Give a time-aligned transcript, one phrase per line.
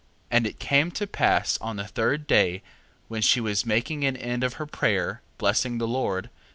[0.31, 0.37] 3:12.
[0.37, 2.63] And it came to pass on the third day
[3.07, 6.41] when she was making an end of her prayer, blessing the Lord, 3:13.